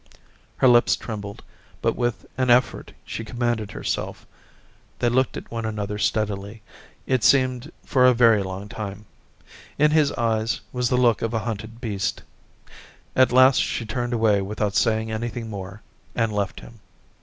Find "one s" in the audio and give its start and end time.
5.51-5.71